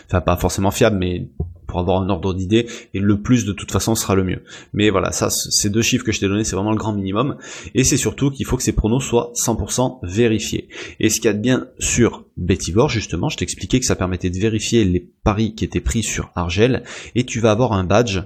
Enfin 0.06 0.20
pas 0.20 0.36
forcément 0.36 0.70
fiable 0.70 0.96
mais 0.98 1.28
pour 1.66 1.80
avoir 1.80 2.00
un 2.00 2.08
ordre 2.08 2.34
d'idée, 2.34 2.66
et 2.94 2.98
le 2.98 3.20
plus 3.20 3.44
de 3.44 3.52
toute 3.52 3.72
façon 3.72 3.94
sera 3.94 4.14
le 4.14 4.24
mieux. 4.24 4.42
Mais 4.72 4.90
voilà, 4.90 5.12
ça, 5.12 5.30
ces 5.30 5.70
deux 5.70 5.82
chiffres 5.82 6.04
que 6.04 6.12
je 6.12 6.20
t'ai 6.20 6.28
donnés, 6.28 6.44
c'est 6.44 6.56
vraiment 6.56 6.72
le 6.72 6.76
grand 6.76 6.92
minimum, 6.92 7.36
et 7.74 7.84
c'est 7.84 7.96
surtout 7.96 8.30
qu'il 8.30 8.46
faut 8.46 8.56
que 8.56 8.62
ces 8.62 8.72
pronos 8.72 9.00
soient 9.00 9.32
100% 9.36 9.98
vérifiés. 10.02 10.68
Et 11.00 11.10
ce 11.10 11.16
qu'il 11.16 11.26
y 11.26 11.28
a 11.28 11.34
de 11.34 11.40
bien 11.40 11.68
sur 11.78 12.24
Betivore, 12.36 12.88
justement, 12.88 13.28
je 13.28 13.36
t'expliquais 13.36 13.80
que 13.80 13.86
ça 13.86 13.96
permettait 13.96 14.30
de 14.30 14.38
vérifier 14.38 14.84
les 14.84 15.00
paris 15.00 15.54
qui 15.54 15.64
étaient 15.64 15.80
pris 15.80 16.02
sur 16.02 16.30
Argel, 16.34 16.84
et 17.14 17.24
tu 17.24 17.40
vas 17.40 17.50
avoir 17.50 17.72
un 17.72 17.84
badge, 17.84 18.20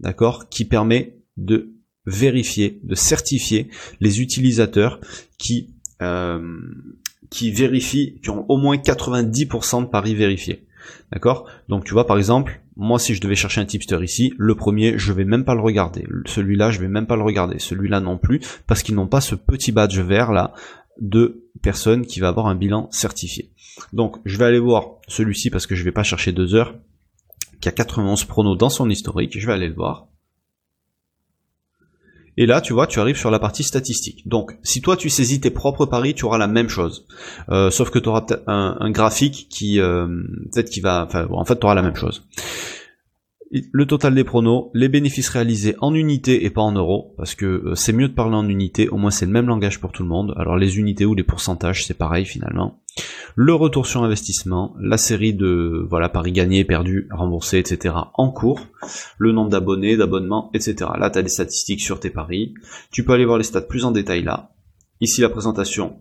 d'accord, 0.00 0.48
qui 0.48 0.64
permet 0.64 1.18
de 1.36 1.74
vérifier, 2.06 2.80
de 2.84 2.94
certifier 2.94 3.68
les 4.00 4.20
utilisateurs 4.20 5.00
qui 5.38 5.74
euh, 6.00 6.58
qui 7.30 7.50
vérifient, 7.50 8.20
qui 8.22 8.30
ont 8.30 8.46
au 8.48 8.56
moins 8.56 8.76
90% 8.76 9.82
de 9.82 9.86
paris 9.86 10.14
vérifiés. 10.14 10.66
D'accord? 11.12 11.46
Donc 11.68 11.84
tu 11.84 11.92
vois 11.92 12.06
par 12.06 12.16
exemple, 12.16 12.62
moi 12.78 12.98
si 12.98 13.14
je 13.14 13.20
devais 13.20 13.34
chercher 13.34 13.60
un 13.60 13.66
tipster 13.66 13.98
ici, 14.02 14.32
le 14.38 14.54
premier 14.54 14.96
je 14.96 15.12
vais 15.12 15.24
même 15.24 15.44
pas 15.44 15.54
le 15.54 15.60
regarder. 15.60 16.06
Celui-là 16.26 16.70
je 16.70 16.80
vais 16.80 16.88
même 16.88 17.06
pas 17.06 17.16
le 17.16 17.22
regarder. 17.22 17.58
Celui-là 17.58 18.00
non 18.00 18.16
plus, 18.16 18.40
parce 18.66 18.82
qu'ils 18.82 18.94
n'ont 18.94 19.08
pas 19.08 19.20
ce 19.20 19.34
petit 19.34 19.72
badge 19.72 19.98
vert 19.98 20.32
là 20.32 20.54
de 21.00 21.44
personne 21.60 22.06
qui 22.06 22.20
va 22.20 22.28
avoir 22.28 22.46
un 22.46 22.54
bilan 22.54 22.88
certifié. 22.90 23.50
Donc 23.92 24.16
je 24.24 24.38
vais 24.38 24.44
aller 24.44 24.60
voir 24.60 24.96
celui-ci 25.08 25.50
parce 25.50 25.66
que 25.66 25.74
je 25.74 25.84
vais 25.84 25.92
pas 25.92 26.02
chercher 26.04 26.32
deux 26.32 26.54
heures, 26.54 26.74
qui 27.60 27.68
a 27.68 27.72
91 27.72 28.24
pronos 28.24 28.56
dans 28.56 28.70
son 28.70 28.88
historique, 28.88 29.38
je 29.38 29.46
vais 29.46 29.52
aller 29.52 29.68
le 29.68 29.74
voir. 29.74 30.06
Et 32.40 32.46
là, 32.46 32.60
tu 32.60 32.72
vois, 32.72 32.86
tu 32.86 33.00
arrives 33.00 33.16
sur 33.16 33.32
la 33.32 33.40
partie 33.40 33.64
statistique. 33.64 34.22
Donc, 34.28 34.56
si 34.62 34.80
toi 34.80 34.96
tu 34.96 35.10
saisis 35.10 35.40
tes 35.40 35.50
propres 35.50 35.86
paris, 35.86 36.14
tu 36.14 36.24
auras 36.24 36.38
la 36.38 36.46
même 36.46 36.68
chose. 36.68 37.04
Euh, 37.48 37.68
sauf 37.72 37.90
que 37.90 37.98
tu 37.98 38.08
auras 38.08 38.24
un, 38.46 38.90
graphique 38.92 39.48
qui 39.50 39.80
euh, 39.80 40.06
peut-être 40.52 40.70
qui 40.70 40.80
va, 40.80 41.04
enfin, 41.04 41.26
en 41.32 41.44
fait, 41.44 41.58
tu 41.58 41.66
auras 41.66 41.74
la 41.74 41.82
même 41.82 41.96
chose 41.96 42.22
le 43.50 43.86
total 43.86 44.14
des 44.14 44.24
pronos, 44.24 44.70
les 44.74 44.88
bénéfices 44.88 45.30
réalisés 45.30 45.74
en 45.80 45.94
unités 45.94 46.44
et 46.44 46.50
pas 46.50 46.60
en 46.60 46.72
euros, 46.72 47.14
parce 47.16 47.34
que 47.34 47.46
euh, 47.46 47.74
c'est 47.74 47.92
mieux 47.92 48.08
de 48.08 48.14
parler 48.14 48.36
en 48.36 48.48
unités, 48.48 48.88
au 48.88 48.96
moins 48.96 49.10
c'est 49.10 49.26
le 49.26 49.32
même 49.32 49.46
langage 49.46 49.80
pour 49.80 49.92
tout 49.92 50.02
le 50.02 50.08
monde. 50.08 50.34
Alors 50.36 50.56
les 50.56 50.78
unités 50.78 51.06
ou 51.06 51.14
les 51.14 51.22
pourcentages, 51.22 51.86
c'est 51.86 51.94
pareil 51.94 52.26
finalement. 52.26 52.80
Le 53.36 53.54
retour 53.54 53.86
sur 53.86 54.02
investissement, 54.02 54.74
la 54.80 54.98
série 54.98 55.32
de 55.32 55.86
voilà 55.88 56.08
paris 56.08 56.32
gagnés, 56.32 56.64
perdus, 56.64 57.08
remboursés, 57.10 57.58
etc. 57.58 57.94
en 58.14 58.30
cours, 58.30 58.60
le 59.16 59.32
nombre 59.32 59.50
d'abonnés, 59.50 59.96
d'abonnements, 59.96 60.50
etc. 60.52 60.90
Là, 60.98 61.08
tu 61.08 61.18
as 61.18 61.22
les 61.22 61.28
statistiques 61.28 61.80
sur 61.80 62.00
tes 62.00 62.10
paris. 62.10 62.54
Tu 62.90 63.04
peux 63.04 63.12
aller 63.12 63.24
voir 63.24 63.38
les 63.38 63.44
stats 63.44 63.62
plus 63.62 63.84
en 63.84 63.92
détail 63.92 64.24
là. 64.24 64.50
Ici 65.00 65.20
la 65.20 65.28
présentation 65.28 66.00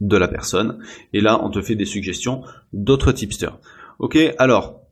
de 0.00 0.16
la 0.16 0.28
personne. 0.28 0.78
Et 1.12 1.20
là, 1.20 1.40
on 1.44 1.50
te 1.50 1.60
fait 1.60 1.74
des 1.74 1.84
suggestions 1.84 2.42
d'autres 2.72 3.12
tipsters. 3.12 3.58
Ok, 3.98 4.18
alors, 4.38 4.85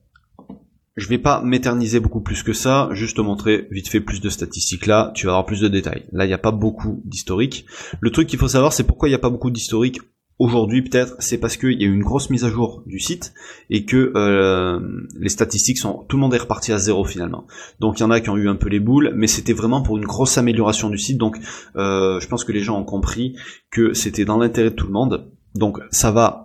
je 0.96 1.08
vais 1.08 1.19
pas 1.19 1.43
m'éterniser 1.43 2.00
beaucoup 2.00 2.20
plus 2.20 2.43
que 2.43 2.52
ça, 2.52 2.88
juste 2.93 3.17
te 3.17 3.20
montrer 3.20 3.67
vite 3.70 3.88
fait 3.88 4.00
plus 4.00 4.20
de 4.20 4.29
statistiques 4.29 4.87
là, 4.87 5.12
tu 5.14 5.26
vas 5.26 5.32
avoir 5.32 5.46
plus 5.46 5.61
de 5.61 5.69
détails. 5.69 6.06
Là, 6.12 6.25
il 6.25 6.29
n'y 6.29 6.35
a 6.35 6.38
pas 6.38 6.52
beaucoup 6.52 7.02
d'historique. 7.05 7.67
Le 8.00 8.11
truc 8.11 8.29
qu'il 8.29 8.38
faut 8.38 8.49
savoir, 8.49 8.73
c'est 8.73 8.85
pourquoi 8.85 9.08
il 9.08 9.12
n'y 9.12 9.17
a 9.17 9.20
pas 9.20 9.31
beaucoup 9.31 9.50
d'historique 9.50 10.00
aujourd'hui 10.38 10.82
peut-être, 10.82 11.14
c'est 11.20 11.38
parce 11.38 11.56
qu'il 11.56 11.81
y 11.81 11.85
a 11.85 11.87
eu 11.87 11.94
une 11.94 12.02
grosse 12.02 12.29
mise 12.31 12.44
à 12.44 12.50
jour 12.50 12.82
du 12.87 12.99
site 12.99 13.32
et 13.70 13.85
que 13.85 14.12
euh, 14.17 14.81
les 15.19 15.29
statistiques 15.29 15.79
sont, 15.79 16.05
tout 16.08 16.17
le 16.17 16.23
monde 16.23 16.35
est 16.35 16.38
reparti 16.38 16.73
à 16.73 16.79
zéro 16.79 17.05
finalement. 17.05 17.46
Donc 17.81 17.99
il 17.99 18.02
y 18.02 18.05
en 18.05 18.11
a 18.11 18.20
qui 18.20 18.31
ont 18.31 18.37
eu 18.37 18.49
un 18.49 18.56
peu 18.56 18.69
les 18.69 18.81
boules, 18.81 19.12
mais 19.14 19.26
c'était 19.26 19.52
vraiment 19.52 19.82
pour 19.82 19.96
une 19.96 20.05
grosse 20.05 20.37
amélioration 20.37 20.91
du 20.91 20.99
site. 20.99 21.19
Donc 21.19 21.38
euh, 21.76 22.19
je 22.20 22.26
pense 22.29 22.44
que 22.44 22.52
les 22.52 22.61
gens 22.61 22.79
ont 22.79 22.85
compris 22.85 23.37
que 23.70 23.94
c'était 23.94 24.25
dans 24.25 24.38
l'intérêt 24.38 24.70
de 24.70 24.75
tout 24.75 24.87
le 24.87 24.93
monde. 24.93 25.31
Donc 25.55 25.79
ça 25.91 26.11
va 26.11 26.44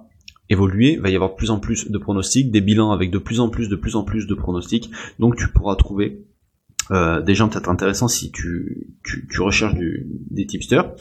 évoluer, 0.49 0.93
il 0.93 1.01
va 1.01 1.09
y 1.09 1.15
avoir 1.15 1.31
de 1.31 1.35
plus 1.35 1.51
en 1.51 1.59
plus 1.59 1.89
de 1.89 1.97
pronostics, 1.97 2.51
des 2.51 2.61
bilans 2.61 2.91
avec 2.91 3.11
de 3.11 3.17
plus 3.17 3.39
en 3.39 3.49
plus, 3.49 3.69
de 3.69 3.75
plus 3.75 3.95
en 3.95 4.03
plus 4.03 4.27
de 4.27 4.33
pronostics, 4.33 4.89
donc 5.19 5.35
tu 5.35 5.47
pourras 5.49 5.75
trouver 5.75 6.25
euh, 6.91 7.21
des 7.21 7.35
gens 7.35 7.49
peut-être 7.49 7.69
intéressants 7.69 8.07
si 8.07 8.31
tu, 8.31 8.87
recherches 9.37 9.75
des 9.75 10.45
tipsters. 10.47 10.91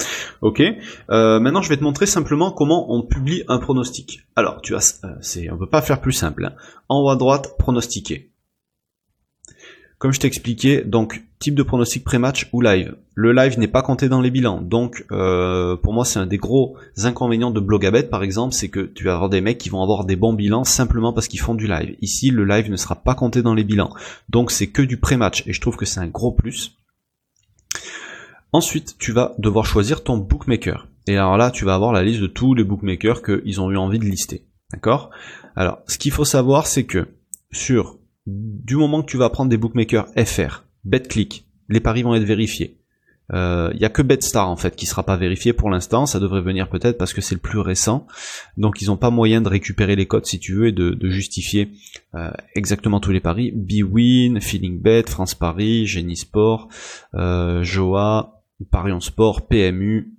Ok. 0.42 0.62
Euh, 1.10 1.40
maintenant, 1.40 1.62
je 1.62 1.68
vais 1.70 1.76
te 1.76 1.84
montrer 1.84 2.06
simplement 2.06 2.50
comment 2.50 2.92
on 2.92 3.02
publie 3.02 3.42
un 3.48 3.58
pronostic. 3.58 4.20
Alors, 4.36 4.60
tu 4.60 4.74
as, 4.74 5.00
euh, 5.04 5.08
c'est, 5.22 5.50
on 5.50 5.56
peut 5.56 5.68
pas 5.68 5.80
faire 5.80 6.00
plus 6.00 6.12
simple. 6.12 6.44
Hein. 6.44 6.54
En 6.88 7.00
haut 7.00 7.08
à 7.08 7.16
droite, 7.16 7.56
pronostiquer. 7.58 8.30
Comme 9.98 10.12
je 10.12 10.20
t'expliquais, 10.20 10.84
donc 10.84 11.24
type 11.40 11.56
de 11.56 11.62
pronostic 11.64 12.04
pré-match 12.04 12.48
ou 12.52 12.60
live. 12.60 12.96
Le 13.14 13.32
live 13.32 13.58
n'est 13.58 13.68
pas 13.68 13.82
compté 13.82 14.08
dans 14.08 14.20
les 14.20 14.30
bilans, 14.30 14.60
donc 14.60 15.04
euh, 15.10 15.76
pour 15.76 15.92
moi 15.92 16.04
c'est 16.04 16.20
un 16.20 16.26
des 16.26 16.36
gros 16.36 16.76
inconvénients 16.98 17.50
de 17.50 17.58
Blogabet 17.58 18.04
par 18.04 18.22
exemple, 18.22 18.54
c'est 18.54 18.68
que 18.68 18.80
tu 18.80 19.04
vas 19.04 19.14
avoir 19.14 19.28
des 19.28 19.40
mecs 19.40 19.58
qui 19.58 19.70
vont 19.70 19.82
avoir 19.82 20.04
des 20.04 20.14
bons 20.14 20.32
bilans 20.32 20.62
simplement 20.62 21.12
parce 21.12 21.26
qu'ils 21.26 21.40
font 21.40 21.56
du 21.56 21.66
live. 21.66 21.96
Ici 22.00 22.30
le 22.30 22.44
live 22.44 22.70
ne 22.70 22.76
sera 22.76 22.94
pas 22.94 23.16
compté 23.16 23.42
dans 23.42 23.54
les 23.54 23.64
bilans, 23.64 23.92
donc 24.28 24.52
c'est 24.52 24.68
que 24.68 24.82
du 24.82 24.98
pré-match 24.98 25.42
et 25.46 25.52
je 25.52 25.60
trouve 25.60 25.76
que 25.76 25.84
c'est 25.84 26.00
un 26.00 26.06
gros 26.06 26.32
plus. 26.32 26.76
Ensuite, 28.52 28.96
tu 28.98 29.12
vas 29.12 29.34
devoir 29.38 29.66
choisir 29.66 30.02
ton 30.02 30.16
bookmaker. 30.16 30.88
Et 31.06 31.16
alors 31.16 31.36
là, 31.36 31.50
tu 31.50 31.66
vas 31.66 31.74
avoir 31.74 31.92
la 31.92 32.02
liste 32.02 32.20
de 32.20 32.26
tous 32.26 32.54
les 32.54 32.64
bookmakers 32.64 33.22
qu'ils 33.22 33.60
ont 33.60 33.70
eu 33.70 33.76
envie 33.76 33.98
de 33.98 34.04
lister. 34.04 34.46
D'accord? 34.72 35.10
Alors, 35.54 35.80
ce 35.86 35.98
qu'il 35.98 36.12
faut 36.12 36.24
savoir, 36.24 36.66
c'est 36.66 36.84
que 36.84 37.08
sur 37.50 37.97
du 38.28 38.76
moment 38.76 39.02
que 39.02 39.10
tu 39.10 39.16
vas 39.16 39.30
prendre 39.30 39.50
des 39.50 39.56
bookmakers 39.56 40.06
FR, 40.16 40.64
BetClick, 40.84 41.46
les 41.68 41.80
paris 41.80 42.02
vont 42.02 42.14
être 42.14 42.24
vérifiés. 42.24 42.78
Il 43.30 43.36
euh, 43.36 43.70
y 43.74 43.84
a 43.84 43.90
que 43.90 44.00
BetStar 44.00 44.48
en 44.48 44.56
fait 44.56 44.74
qui 44.74 44.86
sera 44.86 45.02
pas 45.02 45.16
vérifié 45.16 45.52
pour 45.52 45.68
l'instant. 45.68 46.06
Ça 46.06 46.18
devrait 46.18 46.40
venir 46.40 46.70
peut-être 46.70 46.96
parce 46.96 47.12
que 47.12 47.20
c'est 47.20 47.34
le 47.34 47.40
plus 47.40 47.58
récent. 47.58 48.06
Donc 48.56 48.80
ils 48.80 48.90
ont 48.90 48.96
pas 48.96 49.10
moyen 49.10 49.42
de 49.42 49.48
récupérer 49.48 49.96
les 49.96 50.06
codes 50.06 50.24
si 50.24 50.38
tu 50.38 50.54
veux 50.54 50.68
et 50.68 50.72
de, 50.72 50.96
justifier 51.10 51.72
euh, 52.14 52.30
exactement 52.54 53.00
tous 53.00 53.12
les 53.12 53.20
paris. 53.20 53.52
BWin, 53.54 54.40
Feeling 54.40 54.80
Bet, 54.80 55.04
France 55.08 55.34
Paris, 55.34 55.86
Genisport, 55.86 56.68
euh, 57.14 57.62
Joa, 57.62 58.42
Parion 58.70 59.00
Sport, 59.00 59.46
PMU, 59.46 60.14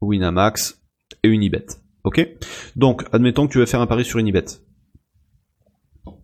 Winamax 0.00 0.82
et 1.22 1.28
Unibet. 1.28 1.66
Ok? 2.02 2.28
Donc 2.74 3.04
admettons 3.12 3.46
que 3.46 3.52
tu 3.52 3.58
veux 3.58 3.66
faire 3.66 3.80
un 3.80 3.86
pari 3.86 4.04
sur 4.04 4.18
Unibet. 4.18 4.44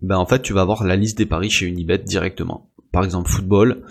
Ben 0.03 0.17
en 0.17 0.27
fait 0.27 0.43
tu 0.43 0.53
vas 0.53 0.63
avoir 0.63 0.85
la 0.85 0.97
liste 0.97 1.19
des 1.19 1.27
paris 1.27 1.51
chez 1.51 1.67
Unibet 1.67 1.99
directement. 1.99 2.71
Par 2.93 3.05
exemple 3.05 3.31
football, 3.31 3.85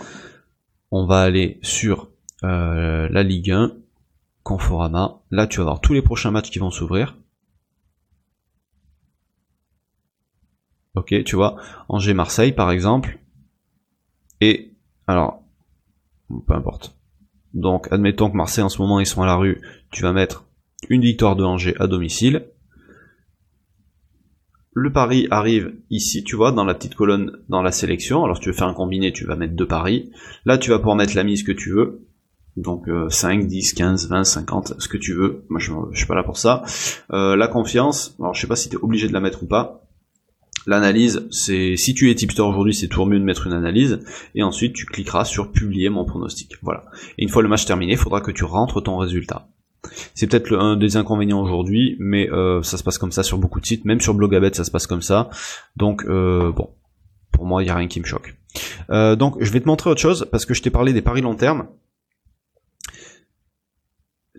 on 0.91 1.05
va 1.05 1.21
aller 1.21 1.59
sur 1.61 2.09
euh, 2.43 3.07
la 3.09 3.23
Ligue 3.23 3.51
1, 3.51 3.73
Conforama. 4.43 5.21
Là 5.31 5.47
tu 5.47 5.57
vas 5.57 5.63
avoir 5.63 5.81
tous 5.81 5.93
les 5.93 6.01
prochains 6.01 6.31
matchs 6.31 6.51
qui 6.51 6.59
vont 6.59 6.71
s'ouvrir. 6.71 7.17
Ok, 10.95 11.23
tu 11.23 11.35
vois, 11.35 11.57
Angers-Marseille 11.89 12.51
par 12.51 12.71
exemple. 12.71 13.19
Et 14.41 14.73
alors, 15.07 15.43
peu 16.47 16.53
importe. 16.53 16.95
Donc 17.53 17.87
admettons 17.91 18.29
que 18.29 18.37
Marseille 18.37 18.63
en 18.63 18.69
ce 18.69 18.81
moment 18.81 18.99
ils 18.99 19.05
sont 19.05 19.21
à 19.21 19.25
la 19.25 19.35
rue, 19.35 19.61
tu 19.91 20.03
vas 20.03 20.13
mettre 20.13 20.45
une 20.89 21.01
victoire 21.01 21.35
de 21.35 21.43
Angers 21.43 21.75
à 21.79 21.87
domicile 21.87 22.47
le 24.73 24.91
pari 24.91 25.27
arrive 25.29 25.73
ici, 25.89 26.23
tu 26.23 26.35
vois, 26.35 26.51
dans 26.51 26.65
la 26.65 26.73
petite 26.73 26.95
colonne 26.95 27.37
dans 27.49 27.61
la 27.61 27.71
sélection. 27.71 28.23
Alors 28.23 28.37
si 28.37 28.43
tu 28.43 28.49
veux 28.49 28.55
faire 28.55 28.67
un 28.67 28.73
combiné, 28.73 29.13
tu 29.13 29.25
vas 29.25 29.35
mettre 29.35 29.55
deux 29.55 29.67
paris. 29.67 30.11
Là, 30.45 30.57
tu 30.57 30.71
vas 30.71 30.79
pouvoir 30.79 30.95
mettre 30.95 31.15
la 31.15 31.23
mise 31.23 31.43
que 31.43 31.51
tu 31.51 31.71
veux. 31.71 32.07
Donc 32.57 32.87
5, 33.09 33.47
10, 33.47 33.73
15, 33.73 34.09
20, 34.09 34.23
50, 34.23 34.73
ce 34.77 34.87
que 34.87 34.97
tu 34.97 35.13
veux. 35.13 35.45
Moi, 35.49 35.59
je, 35.59 35.71
je 35.91 35.97
suis 35.97 36.07
pas 36.07 36.15
là 36.15 36.23
pour 36.23 36.37
ça. 36.37 36.63
Euh, 37.11 37.35
la 37.35 37.47
confiance, 37.47 38.15
alors 38.19 38.33
je 38.33 38.41
sais 38.41 38.47
pas 38.47 38.55
si 38.55 38.69
tu 38.69 38.75
es 38.75 38.79
obligé 38.79 39.07
de 39.07 39.13
la 39.13 39.19
mettre 39.19 39.43
ou 39.43 39.47
pas. 39.47 39.87
L'analyse, 40.65 41.27
c'est 41.29 41.75
si 41.75 41.93
tu 41.93 42.09
es 42.09 42.15
tipster 42.15 42.41
aujourd'hui, 42.41 42.73
c'est 42.73 42.87
toujours 42.87 43.07
mieux 43.07 43.19
de 43.19 43.25
mettre 43.25 43.47
une 43.47 43.53
analyse. 43.53 43.99
Et 44.33 44.43
ensuite, 44.43 44.73
tu 44.73 44.85
cliqueras 44.85 45.25
sur 45.25 45.51
publier 45.51 45.89
mon 45.89 46.05
pronostic. 46.05 46.55
Voilà. 46.61 46.85
Et 47.17 47.23
une 47.23 47.29
fois 47.29 47.41
le 47.41 47.49
match 47.49 47.65
terminé, 47.65 47.93
il 47.93 47.97
faudra 47.97 48.21
que 48.21 48.31
tu 48.31 48.43
rentres 48.43 48.81
ton 48.81 48.97
résultat. 48.97 49.49
C'est 50.15 50.27
peut-être 50.27 50.55
un 50.55 50.77
des 50.77 50.97
inconvénients 50.97 51.41
aujourd'hui, 51.41 51.95
mais 51.99 52.29
euh, 52.31 52.61
ça 52.63 52.77
se 52.77 52.83
passe 52.83 52.97
comme 52.97 53.11
ça 53.11 53.23
sur 53.23 53.37
beaucoup 53.37 53.59
de 53.59 53.65
sites, 53.65 53.85
même 53.85 54.01
sur 54.01 54.13
Blogabet 54.13 54.53
ça 54.53 54.63
se 54.63 54.71
passe 54.71 54.87
comme 54.87 55.01
ça. 55.01 55.29
Donc 55.75 56.05
euh, 56.05 56.51
bon, 56.51 56.69
pour 57.31 57.45
moi 57.45 57.61
il 57.61 57.65
n'y 57.65 57.71
a 57.71 57.75
rien 57.75 57.87
qui 57.87 57.99
me 57.99 58.05
choque. 58.05 58.35
Euh, 58.89 59.15
donc 59.15 59.35
je 59.41 59.51
vais 59.51 59.59
te 59.59 59.67
montrer 59.67 59.89
autre 59.89 60.01
chose 60.01 60.27
parce 60.31 60.45
que 60.45 60.53
je 60.53 60.61
t'ai 60.61 60.69
parlé 60.69 60.93
des 60.93 61.01
paris 61.01 61.21
long 61.21 61.35
terme. 61.35 61.67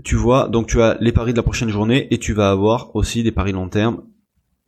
Tu 0.02 0.16
vois, 0.16 0.48
donc 0.48 0.66
tu 0.66 0.82
as 0.82 0.96
les 1.00 1.12
paris 1.12 1.32
de 1.32 1.36
la 1.36 1.42
prochaine 1.42 1.68
journée 1.68 2.08
et 2.12 2.18
tu 2.18 2.32
vas 2.32 2.50
avoir 2.50 2.94
aussi 2.94 3.22
des 3.22 3.32
paris 3.32 3.52
long 3.52 3.68
terme 3.68 4.02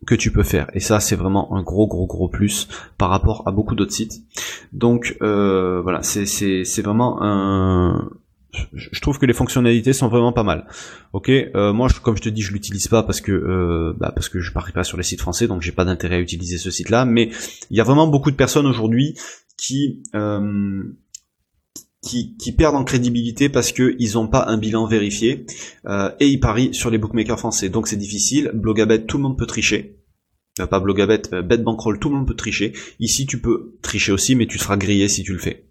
que 0.06 0.14
tu 0.14 0.30
peux 0.30 0.44
faire. 0.44 0.70
Et 0.72 0.80
ça, 0.80 1.00
c'est 1.00 1.16
vraiment 1.16 1.54
un 1.56 1.62
gros, 1.62 1.88
gros, 1.88 2.06
gros 2.06 2.28
plus 2.28 2.68
par 2.96 3.10
rapport 3.10 3.42
à 3.46 3.50
beaucoup 3.50 3.74
d'autres 3.74 3.92
sites. 3.92 4.22
Donc 4.72 5.16
voilà, 5.20 6.02
c'est 6.02 6.82
vraiment 6.82 7.18
un, 7.22 8.08
je 8.72 9.00
trouve 9.00 9.18
que 9.18 9.26
les 9.26 9.32
fonctionnalités 9.32 9.92
sont 9.92 10.08
vraiment 10.08 10.32
pas 10.32 10.42
mal. 10.42 10.66
Ok, 11.12 11.28
euh, 11.28 11.72
moi, 11.72 11.88
je, 11.88 12.00
comme 12.00 12.16
je 12.16 12.22
te 12.22 12.28
dis, 12.28 12.42
je 12.42 12.52
l'utilise 12.52 12.88
pas 12.88 13.02
parce 13.02 13.20
que 13.20 13.32
euh, 13.32 13.94
bah, 13.98 14.12
parce 14.14 14.28
que 14.28 14.40
je 14.40 14.52
parie 14.52 14.72
pas 14.72 14.84
sur 14.84 14.96
les 14.96 15.02
sites 15.02 15.20
français, 15.20 15.46
donc 15.46 15.62
j'ai 15.62 15.72
pas 15.72 15.84
d'intérêt 15.84 16.16
à 16.16 16.20
utiliser 16.20 16.58
ce 16.58 16.70
site-là. 16.70 17.04
Mais 17.04 17.30
il 17.70 17.76
y 17.76 17.80
a 17.80 17.84
vraiment 17.84 18.06
beaucoup 18.06 18.30
de 18.30 18.36
personnes 18.36 18.66
aujourd'hui 18.66 19.16
qui 19.58 20.02
euh, 20.14 20.82
qui, 22.02 22.36
qui, 22.36 22.52
perdent 22.52 22.76
en 22.76 22.84
crédibilité 22.84 23.48
parce 23.48 23.72
que 23.72 23.96
ils 23.98 24.16
ont 24.16 24.28
pas 24.28 24.44
un 24.46 24.58
bilan 24.58 24.86
vérifié 24.86 25.44
et 26.20 26.28
ils 26.28 26.38
parient 26.38 26.72
sur 26.72 26.88
les 26.88 26.98
bookmakers 26.98 27.38
français. 27.38 27.68
Donc 27.68 27.88
c'est 27.88 27.96
difficile. 27.96 28.52
Blogabet, 28.54 29.06
tout 29.06 29.16
le 29.16 29.24
monde 29.24 29.36
peut 29.36 29.46
tricher. 29.46 29.98
pas 30.70 30.78
Blogabet, 30.78 31.22
Bet 31.42 31.58
Bankroll, 31.58 31.98
tout 31.98 32.08
le 32.10 32.16
monde 32.16 32.28
peut 32.28 32.36
tricher. 32.36 32.74
Ici, 33.00 33.26
tu 33.26 33.40
peux 33.40 33.76
tricher 33.82 34.12
aussi, 34.12 34.36
mais 34.36 34.46
tu 34.46 34.56
seras 34.56 34.76
grillé 34.76 35.08
si 35.08 35.24
tu 35.24 35.32
le 35.32 35.40
fais. 35.40 35.66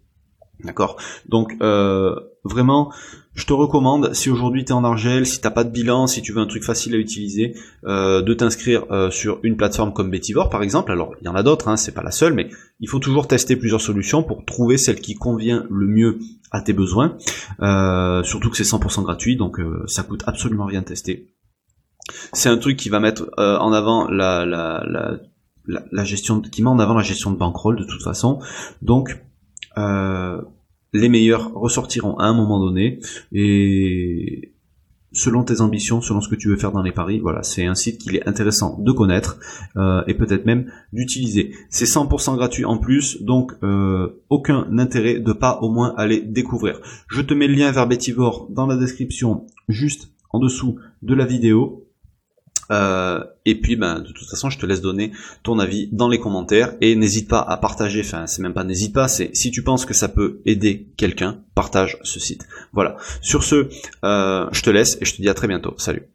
D'accord? 0.64 0.96
Donc 1.28 1.54
euh, 1.60 2.14
vraiment, 2.46 2.92
je 3.34 3.44
te 3.44 3.52
recommande, 3.52 4.14
si 4.14 4.30
aujourd'hui 4.30 4.64
tu 4.64 4.70
es 4.70 4.74
en 4.74 4.84
Argel, 4.84 5.26
si 5.26 5.40
t'as 5.40 5.50
pas 5.50 5.64
de 5.64 5.70
bilan, 5.70 6.06
si 6.06 6.22
tu 6.22 6.32
veux 6.32 6.40
un 6.40 6.46
truc 6.46 6.64
facile 6.64 6.94
à 6.94 6.98
utiliser, 6.98 7.54
euh, 7.84 8.22
de 8.22 8.34
t'inscrire 8.34 8.84
euh, 8.90 9.10
sur 9.10 9.38
une 9.42 9.56
plateforme 9.56 9.92
comme 9.92 10.10
Betivore 10.10 10.50
par 10.50 10.62
exemple. 10.62 10.92
Alors 10.92 11.14
il 11.20 11.26
y 11.26 11.28
en 11.28 11.34
a 11.34 11.42
d'autres, 11.42 11.68
hein, 11.68 11.76
c'est 11.76 11.92
pas 11.92 12.02
la 12.02 12.10
seule, 12.10 12.34
mais 12.34 12.48
il 12.80 12.88
faut 12.88 12.98
toujours 12.98 13.28
tester 13.28 13.56
plusieurs 13.56 13.80
solutions 13.80 14.22
pour 14.22 14.44
trouver 14.44 14.78
celle 14.78 15.00
qui 15.00 15.14
convient 15.14 15.66
le 15.70 15.86
mieux 15.86 16.18
à 16.50 16.60
tes 16.60 16.72
besoins. 16.72 17.16
surtout 18.24 18.50
que 18.50 18.56
c'est 18.56 18.64
100% 18.64 19.02
gratuit, 19.02 19.36
donc 19.36 19.60
ça 19.86 20.02
coûte 20.02 20.22
absolument 20.26 20.64
rien 20.64 20.80
de 20.80 20.86
tester. 20.86 21.34
C'est 22.32 22.48
un 22.48 22.56
truc 22.56 22.76
qui 22.76 22.88
va 22.88 23.00
mettre 23.00 23.28
en 23.36 23.72
avant 23.72 24.08
la, 24.08 24.46
la, 24.46 24.84
la, 24.86 25.18
la, 25.66 26.04
gestion, 26.04 26.40
qui 26.40 26.62
met 26.62 26.68
en 26.68 26.78
avant 26.78 26.94
la 26.94 27.02
gestion 27.02 27.30
de 27.32 27.36
bankroll 27.36 27.76
de 27.76 27.84
toute 27.84 28.02
façon. 28.02 28.38
Donc 28.82 29.18
euh, 29.78 30.40
les 30.96 31.08
meilleurs 31.08 31.52
ressortiront 31.54 32.16
à 32.18 32.24
un 32.24 32.34
moment 32.34 32.58
donné 32.58 33.00
et 33.32 34.52
selon 35.16 35.44
tes 35.44 35.60
ambitions, 35.60 36.00
selon 36.00 36.20
ce 36.20 36.28
que 36.28 36.34
tu 36.34 36.48
veux 36.48 36.56
faire 36.56 36.72
dans 36.72 36.82
les 36.82 36.92
paris, 36.92 37.18
voilà, 37.18 37.42
c'est 37.42 37.64
un 37.64 37.74
site 37.74 37.98
qu'il 37.98 38.16
est 38.16 38.28
intéressant 38.28 38.78
de 38.78 38.92
connaître 38.92 39.38
euh, 39.76 40.02
et 40.06 40.14
peut-être 40.14 40.44
même 40.44 40.70
d'utiliser. 40.92 41.52
C'est 41.70 41.86
100% 41.86 42.36
gratuit 42.36 42.64
en 42.64 42.78
plus, 42.78 43.22
donc 43.22 43.52
euh, 43.62 44.22
aucun 44.28 44.66
intérêt 44.78 45.18
de 45.18 45.32
pas 45.32 45.58
au 45.62 45.70
moins 45.70 45.94
aller 45.96 46.20
découvrir. 46.20 46.80
Je 47.08 47.22
te 47.22 47.34
mets 47.34 47.48
le 47.48 47.54
lien 47.54 47.72
vers 47.72 47.88
Betivore 47.88 48.48
dans 48.50 48.66
la 48.66 48.76
description, 48.76 49.46
juste 49.68 50.10
en 50.30 50.38
dessous 50.38 50.76
de 51.02 51.14
la 51.14 51.24
vidéo. 51.24 51.85
Euh, 52.70 53.22
et 53.44 53.60
puis, 53.60 53.76
ben, 53.76 54.00
de 54.00 54.12
toute 54.12 54.28
façon, 54.28 54.50
je 54.50 54.58
te 54.58 54.66
laisse 54.66 54.80
donner 54.80 55.12
ton 55.42 55.58
avis 55.58 55.88
dans 55.92 56.08
les 56.08 56.18
commentaires 56.18 56.74
et 56.80 56.96
n'hésite 56.96 57.28
pas 57.28 57.40
à 57.40 57.56
partager. 57.56 58.00
Enfin, 58.00 58.26
c'est 58.26 58.42
même 58.42 58.54
pas 58.54 58.64
n'hésite 58.64 58.92
pas, 58.92 59.08
c'est 59.08 59.34
si 59.34 59.50
tu 59.50 59.62
penses 59.62 59.84
que 59.84 59.94
ça 59.94 60.08
peut 60.08 60.40
aider 60.46 60.88
quelqu'un, 60.96 61.40
partage 61.54 61.98
ce 62.02 62.20
site. 62.20 62.46
Voilà. 62.72 62.96
Sur 63.20 63.44
ce, 63.44 63.68
euh, 64.04 64.46
je 64.52 64.62
te 64.62 64.70
laisse 64.70 64.98
et 65.00 65.04
je 65.04 65.14
te 65.14 65.22
dis 65.22 65.28
à 65.28 65.34
très 65.34 65.48
bientôt. 65.48 65.74
Salut. 65.78 66.08